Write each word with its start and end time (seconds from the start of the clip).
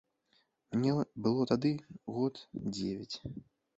Мне 0.77 0.93
было 1.27 1.47
тады 1.51 1.71
год 2.17 2.41
дзевяць. 2.75 3.17